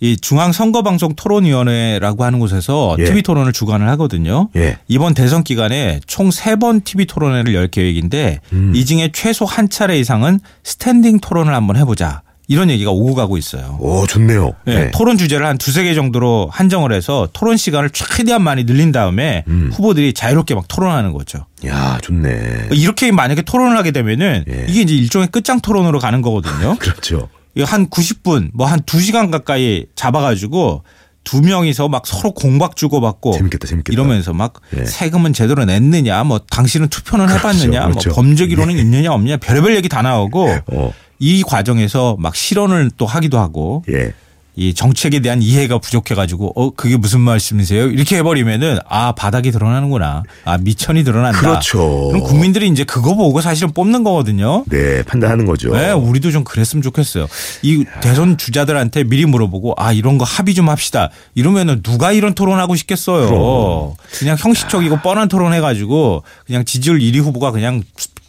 이 0.00 0.16
중앙선거방송 0.18 1.14
토론위원회라고 1.16 2.24
하는 2.24 2.38
곳에서 2.38 2.96
예. 2.98 3.04
TV 3.04 3.22
토론을 3.22 3.52
주관을 3.52 3.88
하거든요. 3.90 4.48
예. 4.56 4.78
이번 4.88 5.14
대선 5.14 5.42
기간에 5.42 6.00
총 6.06 6.28
세 6.30 6.56
번 6.56 6.80
TV 6.82 7.06
토론회를 7.06 7.54
열 7.54 7.68
계획인데 7.68 8.40
음. 8.52 8.72
이 8.74 8.84
중에 8.84 9.10
최소 9.12 9.44
한 9.44 9.68
차례 9.70 9.98
이상은 9.98 10.40
스탠딩 10.64 11.20
토론을 11.20 11.54
한번 11.54 11.76
해보자. 11.76 12.22
이런 12.48 12.70
얘기가 12.70 12.92
오고 12.92 13.16
가고 13.16 13.36
있어요. 13.38 13.76
오, 13.80 14.06
좋네요. 14.06 14.52
예, 14.68 14.74
네. 14.74 14.90
토론 14.92 15.18
주제를 15.18 15.44
한 15.44 15.58
두세 15.58 15.82
개 15.82 15.94
정도로 15.94 16.48
한정을 16.52 16.92
해서 16.92 17.26
토론 17.32 17.56
시간을 17.56 17.90
최대한 17.90 18.40
많이 18.42 18.62
늘린 18.62 18.92
다음에 18.92 19.42
음. 19.48 19.70
후보들이 19.74 20.12
자유롭게 20.12 20.54
막 20.54 20.68
토론하는 20.68 21.12
거죠. 21.12 21.46
야, 21.66 21.98
좋네. 22.02 22.68
이렇게 22.70 23.10
만약에 23.10 23.42
토론을 23.42 23.76
하게 23.76 23.90
되면은 23.90 24.44
예. 24.48 24.66
이게 24.68 24.82
이제 24.82 24.94
일종의 24.94 25.28
끝장 25.32 25.58
토론으로 25.60 25.98
가는 25.98 26.22
거거든요. 26.22 26.76
그렇죠. 26.78 27.28
한 27.64 27.86
90분 27.88 28.50
뭐 28.52 28.66
한 28.66 28.80
2시간 28.80 29.30
가까이 29.30 29.86
잡아가지고 29.94 30.82
두 31.24 31.40
명이서 31.40 31.88
막 31.88 32.06
서로 32.06 32.32
공박 32.32 32.76
주고받고 32.76 33.32
재밌겠다, 33.32 33.66
재밌겠다. 33.66 33.92
이러면서 33.92 34.32
막 34.32 34.54
예. 34.76 34.84
세금은 34.84 35.32
제대로 35.32 35.64
냈느냐 35.64 36.22
뭐 36.24 36.38
당신은 36.38 36.88
투표는 36.88 37.28
해봤느냐 37.30 37.88
그렇죠. 37.88 38.10
뭐 38.10 38.16
범죄 38.16 38.46
기록은 38.46 38.76
있느냐 38.78 39.12
없느냐 39.12 39.36
별의별 39.38 39.74
얘기 39.74 39.88
다 39.88 40.02
나오고 40.02 40.48
어, 40.68 40.92
이 41.18 41.42
과정에서 41.42 42.16
막 42.20 42.36
실언을 42.36 42.90
또 42.96 43.06
하기도 43.06 43.38
하고 43.40 43.82
예. 43.90 44.12
이 44.56 44.72
정책에 44.72 45.20
대한 45.20 45.42
이해가 45.42 45.78
부족해가지고 45.78 46.52
어 46.56 46.70
그게 46.70 46.96
무슨 46.96 47.20
말씀이세요? 47.20 47.88
이렇게 47.88 48.16
해버리면은 48.16 48.78
아 48.88 49.12
바닥이 49.12 49.50
드러나는구나. 49.50 50.22
아 50.44 50.58
미천이 50.58 51.04
드러난다. 51.04 51.38
그렇죠. 51.38 52.08
그럼 52.08 52.22
국민들이 52.22 52.66
이제 52.68 52.82
그거 52.84 53.14
보고 53.14 53.42
사실은 53.42 53.72
뽑는 53.72 54.02
거거든요. 54.02 54.64
네, 54.68 55.02
판단하는 55.02 55.44
거죠. 55.44 55.72
네, 55.72 55.92
우리도 55.92 56.30
좀 56.30 56.42
그랬으면 56.42 56.82
좋겠어요. 56.82 57.28
이 57.62 57.84
대선 58.00 58.38
주자들한테 58.38 59.04
미리 59.04 59.26
물어보고 59.26 59.74
아 59.76 59.92
이런 59.92 60.16
거 60.16 60.24
합의 60.24 60.54
좀 60.54 60.70
합시다. 60.70 61.10
이러면은 61.34 61.82
누가 61.82 62.12
이런 62.12 62.34
토론하고 62.34 62.76
싶겠어요. 62.76 63.28
그럼. 63.28 63.94
그냥 64.18 64.36
형식적이고 64.38 65.00
뻔한 65.02 65.28
토론 65.28 65.52
해가지고 65.52 66.22
그냥 66.46 66.64
지지율 66.64 66.98
1위 66.98 67.20
후보가 67.20 67.50
그냥 67.50 67.82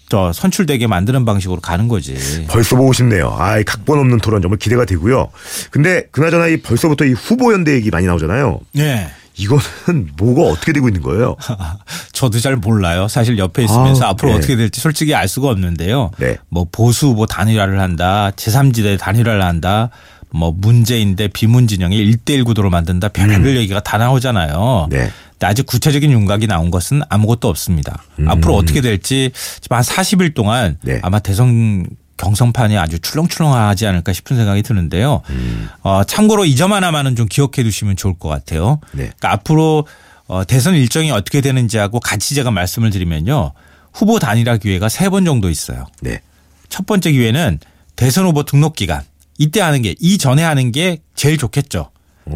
저 0.09 0.31
선출되게 0.31 0.87
만드는 0.87 1.25
방식으로 1.25 1.59
가는 1.59 1.87
거지. 1.87 2.15
벌써 2.47 2.75
보고 2.75 2.93
싶네요. 2.93 3.35
아, 3.37 3.57
이 3.59 3.63
각본 3.63 3.99
없는 3.99 4.19
토론 4.19 4.41
정말 4.41 4.57
기대가 4.57 4.85
되고요. 4.85 5.29
근데 5.69 6.07
그나저나 6.11 6.47
이 6.47 6.57
벌써부터 6.57 7.05
이 7.05 7.11
후보 7.11 7.51
연대 7.53 7.73
얘기 7.73 7.89
많이 7.89 8.05
나오잖아요. 8.05 8.59
네. 8.73 9.09
이거는 9.35 10.09
뭐가 10.17 10.49
어떻게 10.49 10.73
되고 10.73 10.87
있는 10.87 11.01
거예요? 11.01 11.35
저도 12.13 12.39
잘 12.39 12.55
몰라요. 12.55 13.07
사실 13.07 13.37
옆에 13.37 13.63
있으면서 13.63 14.05
아, 14.05 14.09
앞으로 14.09 14.31
네. 14.31 14.37
어떻게 14.37 14.55
될지 14.55 14.79
솔직히 14.79 15.13
알 15.13 15.27
수가 15.27 15.49
없는데요. 15.49 16.11
네. 16.17 16.37
뭐 16.49 16.65
보수 16.71 17.07
후보 17.07 17.25
단일화를 17.25 17.79
한다, 17.79 18.31
제3지대 18.35 18.97
단일화를 18.97 19.43
한다, 19.43 19.89
뭐 20.29 20.53
문재인 20.55 21.15
대 21.15 21.27
비문 21.27 21.67
진영의 21.67 21.99
1대1 21.99 22.45
구도로 22.45 22.69
만든다, 22.69 23.09
별별 23.09 23.57
얘기가 23.57 23.81
다 23.81 23.97
나오잖아요. 23.97 24.87
음. 24.89 24.89
네. 24.89 25.11
아직 25.41 25.65
구체적인 25.65 26.11
윤곽이 26.11 26.47
나온 26.47 26.71
것은 26.71 27.01
아무것도 27.09 27.47
없습니다. 27.47 28.03
앞으로 28.27 28.55
어떻게 28.55 28.81
될지 28.81 29.31
지금 29.61 29.77
한 29.77 29.83
40일 29.83 30.33
동안 30.33 30.71
음. 30.71 30.77
네. 30.81 30.99
아마 31.03 31.19
대선 31.19 31.85
경선판이 32.17 32.75
아주 32.77 32.97
출렁출렁하지 32.99 33.85
않을까 33.85 34.11
싶은 34.13 34.35
생각이 34.37 34.63
드는데요. 34.63 35.21
음. 35.29 35.69
어, 35.83 36.03
참고로 36.03 36.45
이 36.45 36.55
점 36.55 36.73
하나만은 36.73 37.15
좀 37.15 37.27
기억해 37.27 37.61
두시면 37.63 37.95
좋을 37.95 38.15
것 38.17 38.27
같아요. 38.29 38.79
네. 38.91 39.03
그러니까 39.03 39.31
앞으로 39.33 39.85
어, 40.25 40.43
대선 40.43 40.73
일정이 40.73 41.11
어떻게 41.11 41.41
되는지하고 41.41 41.99
같이 41.99 42.33
제가 42.33 42.49
말씀을 42.51 42.89
드리면요. 42.89 43.51
후보 43.93 44.17
단일화 44.19 44.57
기회가 44.57 44.89
세 44.89 45.09
번 45.09 45.25
정도 45.25 45.49
있어요. 45.49 45.85
네. 46.01 46.21
첫 46.69 46.85
번째 46.87 47.11
기회는 47.11 47.59
대선 47.95 48.25
후보 48.25 48.43
등록 48.43 48.75
기간. 48.75 49.03
이때 49.37 49.61
하는 49.61 49.83
게 49.83 49.93
이전에 49.99 50.41
하는 50.43 50.71
게 50.71 50.99
제일 51.15 51.37
좋겠죠. 51.37 51.91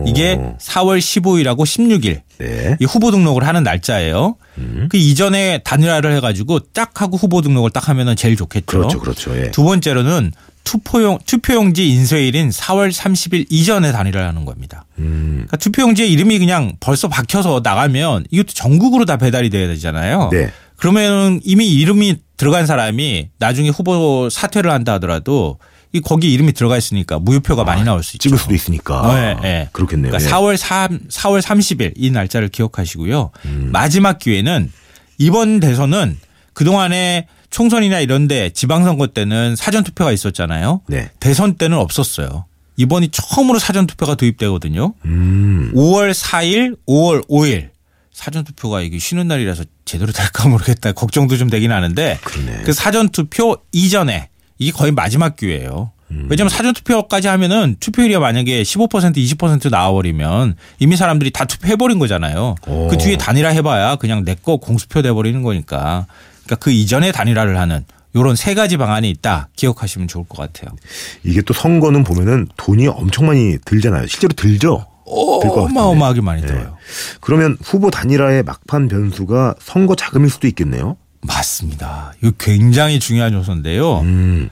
이게 0.05 0.33
오. 0.33 0.57
4월 0.60 1.00
15일하고 1.00 1.60
16일 1.60 2.21
네. 2.39 2.77
이 2.79 2.86
후보 2.86 3.12
등록을 3.12 3.48
하는 3.48 3.63
날짜예요. 3.63 4.36
음. 4.57 4.88
그 4.89 4.98
이전에 4.98 5.60
단일화를 5.63 6.15
해가지고 6.15 6.60
딱 6.74 7.01
하고 7.01 7.17
후보 7.17 7.41
등록을 7.41 7.69
딱 7.71 7.89
하면은 7.89 8.15
제일 8.15 8.36
좋겠죠. 8.36 8.65
그렇죠, 8.65 9.00
그렇죠. 9.00 9.38
예. 9.38 9.51
두 9.51 9.63
번째로는 9.63 10.31
투표용 10.63 11.17
투표용지 11.25 11.89
인쇄일인 11.89 12.50
4월 12.50 12.91
30일 12.91 13.48
이전에 13.50 13.91
단일화를 13.91 14.27
하는 14.27 14.45
겁니다. 14.45 14.86
음. 15.00 15.45
그러니까 15.48 15.57
투표용지에 15.57 16.07
이름이 16.07 16.39
그냥 16.39 16.74
벌써 16.79 17.07
박혀서 17.07 17.62
나가면 17.63 18.25
이것도 18.29 18.53
전국으로 18.53 19.05
다 19.05 19.17
배달이 19.17 19.50
돼야 19.50 19.67
되잖아요. 19.67 20.29
네. 20.31 20.51
그러면 20.77 21.39
이미 21.43 21.67
이름이 21.74 22.17
들어간 22.38 22.65
사람이 22.65 23.29
나중에 23.38 23.69
후보 23.69 24.29
사퇴를 24.29 24.71
한다 24.71 24.93
하더라도 24.93 25.60
이 25.93 26.00
거기 26.00 26.31
이름이 26.31 26.53
들어가 26.53 26.77
있으니까 26.77 27.19
무효표가 27.19 27.63
많이 27.63 27.83
나올 27.83 28.01
수 28.03 28.15
있죠. 28.15 28.29
찍을 28.29 28.38
수도 28.38 28.53
있으니까. 28.53 29.13
네, 29.13 29.36
네. 29.41 29.69
그렇겠네요. 29.74 30.12
그러니까 30.12 30.29
예. 30.29 30.33
4월 30.33 30.55
3 30.57 31.00
4월 31.10 31.41
30일 31.41 31.93
이 31.95 32.12
날짜를 32.12 32.48
기억하시고요. 32.50 33.31
음. 33.45 33.69
마지막 33.71 34.19
기회는 34.19 34.71
이번 35.17 35.60
대선은 35.60 36.17
그 36.53 36.63
동안에 36.63 37.27
총선이나 37.50 38.00
이런데 38.00 38.50
지방선거 38.50 39.07
때는 39.07 39.55
사전 39.57 39.83
투표가 39.83 40.12
있었잖아요. 40.13 40.81
네. 40.88 41.10
대선 41.19 41.55
때는 41.55 41.77
없었어요. 41.77 42.45
이번이 42.77 43.10
처음으로 43.10 43.60
사전 43.60 43.86
투표가 43.86 44.15
도입되거든요. 44.15 44.93
음. 45.05 45.71
5월 45.75 46.13
4일, 46.13 46.77
5월 46.88 47.27
5일 47.27 47.69
사전 48.13 48.43
투표가 48.43 48.81
이게 48.81 48.98
쉬는 48.98 49.27
날이라서 49.27 49.65
제대로 49.86 50.12
될까 50.12 50.48
모르겠다 50.48 50.93
걱정도 50.93 51.38
좀 51.38 51.50
되긴 51.50 51.71
하는데 51.71 52.17
그러네. 52.24 52.63
그 52.63 52.74
사전 52.74 53.10
투표 53.10 53.57
이전에 53.71 54.29
이게 54.62 54.72
거의 54.72 54.91
마지막 54.91 55.36
기회예요. 55.36 55.91
음. 56.12 56.27
왜냐하면 56.30 56.50
사전 56.50 56.74
투표까지 56.74 57.27
하면은 57.30 57.75
투표율이 57.80 58.18
만약에 58.20 58.62
15% 58.62 59.15
20% 59.15 59.72
나와버리면 59.72 60.56
이미 60.77 60.96
사람들이 60.96 61.32
다 61.32 61.46
투표해버린 61.46 61.98
거잖아요. 61.98 62.56
오. 62.68 62.88
그 62.88 62.98
뒤에 62.98 63.18
단일화 63.18 63.50
해봐야 63.50 63.96
그냥 63.96 64.24
내 64.24 64.36
거 64.36 64.58
공수표 64.58 65.01
돼버리는 65.01 65.41
거니까. 65.41 66.06
그러니까 66.46 66.56
그 66.58 66.72
이전에 66.72 67.12
단일화를 67.12 67.58
하는 67.60 67.86
요런 68.15 68.36
세 68.36 68.53
가지 68.53 68.77
방안이 68.77 69.10
있다 69.10 69.48
기억하시면 69.56 70.08
좋을 70.08 70.25
것 70.27 70.38
같아요. 70.38 70.75
이게 71.24 71.41
또 71.41 71.53
선거는 71.53 72.03
보면은 72.03 72.48
돈이 72.58 72.88
엄청 72.88 73.25
많이 73.25 73.58
들잖아요. 73.65 74.06
실제로 74.08 74.34
들죠. 74.34 74.86
어마어마하게 75.06 76.22
많이 76.22 76.41
네. 76.41 76.48
들어요. 76.48 76.77
그러면 77.20 77.58
후보 77.63 77.89
단일화의 77.89 78.44
막판 78.44 78.88
변수가 78.89 79.56
선거 79.60 79.96
자금일 79.96 80.30
수도 80.30 80.48
있겠네요. 80.48 80.98
맞습니다. 81.21 82.13
이거 82.21 82.31
굉장히 82.37 82.99
중요한 82.99 83.33
요소인데요. 83.33 83.99
음. 83.99 84.49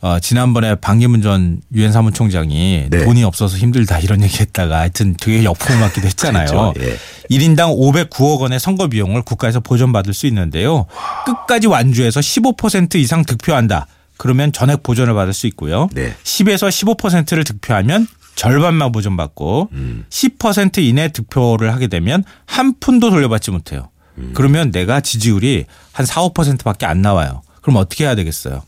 어, 0.00 0.20
지난번에 0.20 0.74
방기문 0.74 1.22
전 1.22 1.62
유엔 1.74 1.90
사무총장이 1.90 2.88
네. 2.90 3.04
돈이 3.04 3.24
없어서 3.24 3.56
힘들다 3.56 4.00
이런 4.00 4.22
얘기 4.22 4.38
했다가 4.38 4.80
하여튼 4.80 5.14
되게 5.18 5.44
역풍을 5.44 5.80
맞기도 5.80 6.06
했잖아요. 6.06 6.44
그렇죠. 6.74 6.74
예. 6.80 6.98
1인당 7.30 7.74
509억 7.74 8.40
원의 8.40 8.60
선거 8.60 8.88
비용을 8.88 9.22
국가에서 9.22 9.60
보전받을 9.60 10.12
수 10.12 10.26
있는데요. 10.26 10.84
끝까지 11.24 11.68
완주해서 11.68 12.20
15% 12.20 12.96
이상 12.96 13.24
득표한다. 13.24 13.86
그러면 14.18 14.52
전액 14.52 14.82
보전을 14.82 15.14
받을 15.14 15.32
수 15.32 15.46
있고요. 15.46 15.88
네. 15.94 16.14
10에서 16.22 16.68
15%를 16.68 17.44
득표하면 17.44 18.06
절반만 18.34 18.92
보전받고 18.92 19.70
음. 19.72 20.04
10% 20.10 20.78
이내 20.78 21.08
득표를 21.08 21.72
하게 21.72 21.86
되면 21.86 22.24
한 22.44 22.74
푼도 22.78 23.08
돌려받지 23.08 23.50
못해요. 23.52 23.88
음. 24.18 24.32
그러면 24.34 24.70
내가 24.70 25.00
지지율이 25.00 25.66
한 25.92 26.06
4, 26.06 26.20
5%밖에 26.22 26.86
안 26.86 27.02
나와요. 27.02 27.42
그럼 27.62 27.76
어떻게 27.76 28.04
해야 28.04 28.14
되겠어요? 28.14 28.62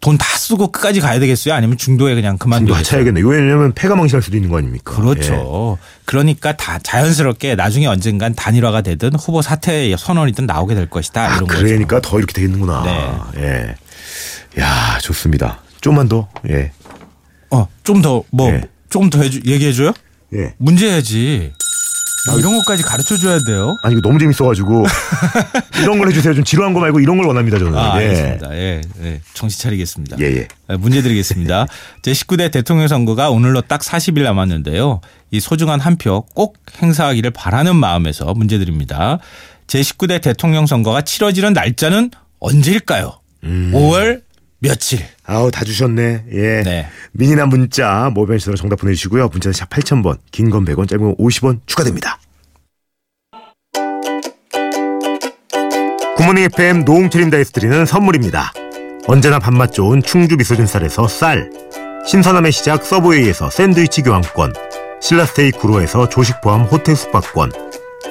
돈 0.00 0.18
다 0.18 0.24
쓰고 0.36 0.70
끝까지 0.70 1.00
가야 1.00 1.18
되겠어요? 1.18 1.54
아니면 1.54 1.78
중도에 1.78 2.14
그냥 2.14 2.36
그만두겠어요? 2.38 2.78
하차야겠네요. 2.78 3.26
왜냐하면 3.26 3.72
패가 3.72 3.96
망신할 3.96 4.22
수도 4.22 4.36
있는 4.36 4.50
거 4.50 4.58
아닙니까? 4.58 4.92
예. 4.92 4.96
그렇죠. 4.96 5.78
그러니까 6.04 6.56
다 6.56 6.78
자연스럽게 6.78 7.54
나중에 7.56 7.86
언젠간 7.86 8.34
단일화가 8.34 8.82
되든 8.82 9.14
후보 9.14 9.42
사퇴 9.42 9.94
선언이든 9.98 10.46
나오게 10.46 10.74
될 10.74 10.88
것이다. 10.88 11.22
아, 11.22 11.34
이런 11.36 11.46
거죠. 11.48 11.62
그러니까 11.64 12.00
더 12.00 12.18
이렇게 12.18 12.34
되겠는구나. 12.34 12.82
네. 13.34 13.42
예. 13.42 14.60
야, 14.62 14.98
좋습니다. 15.02 15.62
좀만 15.80 16.08
더. 16.08 16.28
예. 16.50 16.70
어, 17.50 17.66
좀 17.82 18.00
더뭐 18.02 18.50
네. 18.52 18.62
좀더 18.90 19.22
해주, 19.22 19.40
얘기해 19.46 19.72
줘요? 19.72 19.92
예. 20.34 20.54
문제 20.58 20.88
해야지. 20.90 21.52
이런 22.38 22.56
것까지 22.58 22.82
가르쳐 22.82 23.16
줘야 23.16 23.38
돼요. 23.40 23.76
아니 23.82 23.94
이거 23.94 24.00
너무 24.00 24.18
재밌어가지고 24.18 24.84
이런 25.82 25.98
걸 25.98 26.08
해주세요. 26.08 26.34
좀 26.34 26.44
지루한 26.44 26.72
거 26.72 26.80
말고 26.80 27.00
이런 27.00 27.16
걸 27.16 27.26
원합니다 27.26 27.58
저는. 27.58 27.76
아, 27.76 28.00
예. 28.02 28.06
알겠습니다. 28.08 28.56
예, 28.56 28.80
예. 29.02 29.20
정신 29.34 29.60
차리겠습니다. 29.62 30.16
예, 30.20 30.24
예. 30.24 30.48
네, 30.68 30.76
문제 30.76 31.02
드리겠습니다. 31.02 31.66
제 32.02 32.12
19대 32.12 32.50
대통령 32.50 32.88
선거가 32.88 33.30
오늘로 33.30 33.60
딱 33.60 33.80
40일 33.80 34.22
남았는데요. 34.22 35.00
이 35.30 35.40
소중한 35.40 35.80
한 35.80 35.96
표 35.96 36.22
꼭 36.34 36.56
행사하기를 36.82 37.30
바라는 37.30 37.76
마음에서 37.76 38.34
문제 38.34 38.58
드립니다. 38.58 39.18
제 39.66 39.80
19대 39.80 40.20
대통령 40.22 40.66
선거가 40.66 41.02
치러지는 41.02 41.52
날짜는 41.52 42.10
언제일까요? 42.38 43.18
음. 43.44 43.72
5월 43.74 44.22
며칠? 44.58 45.00
아우 45.24 45.50
다 45.50 45.64
주셨네. 45.64 46.24
예. 46.32 46.62
네. 46.62 46.88
미니나 47.12 47.46
문자 47.46 48.10
모바일 48.12 48.40
시로 48.40 48.56
정답 48.56 48.76
보내주시고요. 48.80 49.28
문자는 49.28 49.52
샵 49.52 49.68
8000번, 49.70 50.18
긴 50.30 50.50
건 50.50 50.64
100원, 50.64 50.88
짧은 50.88 51.04
건 51.04 51.16
50원 51.16 51.60
추가됩니다. 51.66 52.18
굿모닝 56.16 56.44
FM 56.44 56.84
노홍철입니다에서 56.84 57.52
드리는 57.52 57.84
선물입니다. 57.84 58.52
언제나 59.06 59.38
밥맛 59.38 59.72
좋은 59.72 60.02
충주 60.02 60.36
미소진 60.36 60.66
쌀에서 60.66 61.06
쌀 61.06 61.50
신선함의 62.06 62.52
시작 62.52 62.84
서브웨이에서 62.84 63.50
샌드위치 63.50 64.02
교환권, 64.02 64.54
신라스테이 65.00 65.50
구로에서 65.52 66.08
조식 66.08 66.40
포함 66.40 66.62
호텔 66.62 66.96
숙박권, 66.96 67.52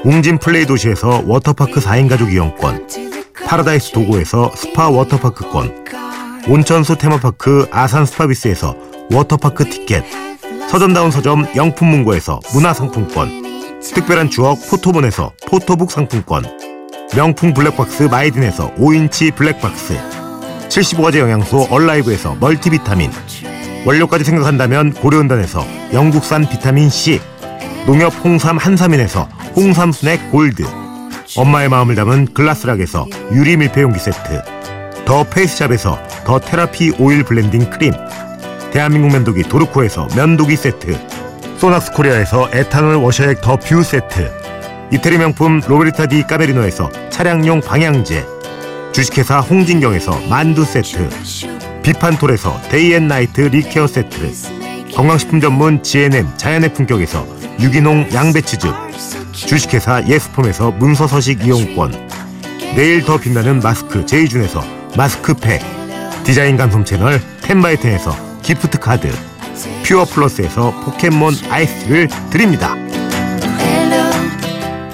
웅진 0.03 0.37
플레이 0.37 0.65
도시에서 0.65 1.23
워터파크 1.25 1.79
4인 1.79 2.07
가족 2.09 2.31
이용권, 2.31 2.87
파라다이스 3.47 3.91
도고에서 3.93 4.51
스파 4.55 4.89
워터파크권, 4.89 5.85
온천수 6.47 6.97
테마파크 6.97 7.67
아산 7.71 8.05
스파비스에서 8.05 8.75
워터파크 9.11 9.67
티켓, 9.67 10.03
서점다운 10.69 11.09
서점 11.09 11.47
영풍문고에서 11.55 12.39
문화상품권, 12.53 13.79
특별한 13.81 14.29
추억 14.29 14.59
포토몬에서 14.69 15.33
포토북 15.47 15.89
상품권, 15.89 16.43
명품 17.15 17.53
블랙박스 17.53 18.03
마이딘에서 18.03 18.75
5인치 18.75 19.33
블랙박스, 19.33 19.97
75가지 20.69 21.17
영양소 21.17 21.67
얼라이브에서 21.71 22.35
멀티비타민, 22.39 23.09
원료까지 23.83 24.23
생각한다면 24.23 24.93
고려은단에서 24.93 25.65
영국산 25.93 26.47
비타민C, 26.47 27.21
농협 27.87 28.13
홍삼 28.23 28.57
한삼인에서 28.57 29.27
홍삼 29.55 29.91
스낵 29.91 30.31
골드, 30.31 30.63
엄마의 31.37 31.69
마음을 31.69 31.95
담은 31.95 32.33
글라스락에서 32.35 33.07
유리 33.31 33.57
밀폐용기 33.57 33.97
세트, 33.97 34.41
더 35.05 35.23
페이스샵에서 35.23 35.99
더 36.25 36.39
테라피 36.39 36.93
오일 36.99 37.23
블렌딩 37.23 37.69
크림, 37.69 37.93
대한민국 38.71 39.11
면도기 39.11 39.43
도르코에서 39.43 40.07
면도기 40.15 40.55
세트, 40.55 40.97
소낙스 41.57 41.91
코리아에서 41.93 42.49
에탄올 42.51 42.95
워셔액 42.95 43.41
더 43.41 43.55
뷰 43.57 43.83
세트, 43.83 44.31
이태리 44.91 45.17
명품 45.17 45.61
로베르타 45.65 46.07
디 46.07 46.23
까메리노에서 46.23 46.89
차량용 47.11 47.61
방향제, 47.61 48.25
주식회사 48.93 49.39
홍진경에서 49.39 50.21
만두 50.27 50.65
세트, 50.65 51.09
비판톨에서 51.83 52.59
데이앤나이트 52.69 53.41
립케어 53.41 53.87
세트, 53.87 54.31
건강식품 54.95 55.39
전문 55.39 55.83
GNM 55.83 56.27
자연의 56.35 56.73
품격에서 56.73 57.27
유기농 57.59 58.09
양배추즙, 58.11 58.73
주식회사 59.33 60.07
예스폼에서 60.07 60.71
문서서식 60.71 61.45
이용권, 61.45 62.09
내일 62.75 63.03
더 63.03 63.17
빛나는 63.17 63.59
마스크 63.59 64.05
제이준에서 64.05 64.74
마스크팩, 64.97 65.61
디자인 66.23 66.55
감성 66.55 66.85
채널 66.85 67.19
텐바이텐에서 67.41 68.41
기프트 68.41 68.79
카드, 68.79 69.11
퓨어 69.83 70.05
플러스에서 70.05 70.71
포켓몬 70.81 71.33
아이스를 71.49 72.07
드립니다. 72.29 72.75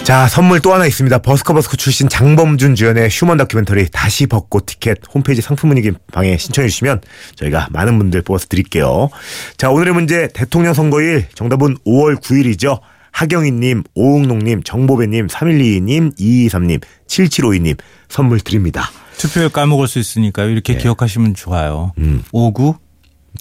자 0.03 0.27
선물 0.27 0.59
또 0.59 0.73
하나 0.73 0.87
있습니다. 0.87 1.19
버스커버스커 1.19 1.77
출신 1.77 2.09
장범준 2.09 2.73
주연의 2.73 3.09
휴먼 3.11 3.37
다큐멘터리 3.37 3.89
다시 3.91 4.25
벚꽃 4.25 4.65
티켓 4.65 4.97
홈페이지 5.13 5.41
상품 5.41 5.69
문의 5.69 5.91
방에 6.11 6.35
신청해 6.35 6.67
주시면 6.67 7.01
저희가 7.35 7.67
많은 7.69 7.99
분들 7.99 8.23
뽑아서 8.23 8.47
드릴게요. 8.47 9.09
자 9.57 9.69
오늘의 9.69 9.93
문제 9.93 10.27
대통령 10.33 10.73
선거일 10.73 11.27
정답은 11.35 11.77
5월 11.85 12.19
9일이죠. 12.19 12.79
하경희님, 13.11 13.83
오웅농님, 13.93 14.63
정보배님, 14.63 15.27
3122님, 15.27 16.17
223님, 16.17 16.81
7752님 17.07 17.77
선물 18.09 18.39
드립니다. 18.39 18.89
투표율 19.17 19.49
까먹을 19.49 19.87
수 19.87 19.99
있으니까요. 19.99 20.49
이렇게 20.49 20.73
네. 20.73 20.79
기억하시면 20.79 21.35
좋아요. 21.35 21.91
음. 21.99 22.23
59 22.31 22.73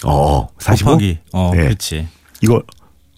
어, 0.04 0.48
45? 0.58 0.90
곱하기. 0.90 1.18
어, 1.32 1.50
네. 1.54 1.62
그렇지. 1.64 2.08
이거 2.42 2.62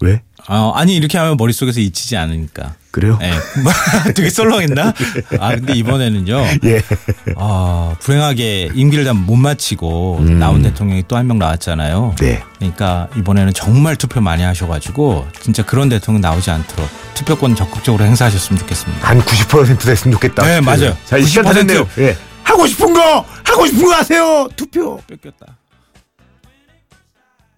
왜? 0.00 0.22
어, 0.48 0.72
아니 0.74 0.96
이렇게 0.96 1.18
하면 1.18 1.36
머릿속에서 1.36 1.80
잊히지 1.80 2.16
않으니까. 2.16 2.74
그래요? 2.90 3.18
예. 3.22 3.32
되게 4.12 4.28
썰렁했나? 4.28 4.92
아, 5.40 5.54
근데 5.54 5.72
이번에는요. 5.74 6.36
예. 6.64 6.82
아, 7.36 7.94
불행하게 8.00 8.70
임기를 8.74 9.04
다 9.04 9.12
못 9.14 9.36
마치고 9.36 10.18
나온 10.38 10.62
대통령이 10.62 11.04
또 11.08 11.16
한 11.16 11.26
명 11.26 11.38
나왔잖아요. 11.38 12.16
네. 12.20 12.42
그러니까 12.58 13.08
이번에는 13.16 13.54
정말 13.54 13.96
투표 13.96 14.20
많이 14.20 14.42
하셔가지고 14.42 15.26
진짜 15.40 15.64
그런 15.64 15.88
대통령 15.88 16.20
나오지 16.20 16.50
않도록 16.50 16.88
투표권 17.14 17.54
적극적으로 17.56 18.04
행사하셨으면 18.04 18.58
좋겠습니다. 18.60 19.08
한 19.08 19.20
90% 19.22 19.84
됐으면 19.86 20.12
좋겠다. 20.12 20.44
네, 20.44 20.60
맞아요. 20.60 20.94
자, 21.06 21.16
이 21.16 21.24
시간 21.24 21.44
다 21.44 21.52
90%. 21.52 21.54
됐네요. 21.54 21.88
예. 21.98 22.16
하고 22.42 22.66
싶은 22.66 22.92
거! 22.92 23.24
하고 23.44 23.66
싶은 23.66 23.84
거 23.86 23.94
하세요! 23.94 24.48
투표! 24.56 25.00
뺏겼다. 25.06 25.56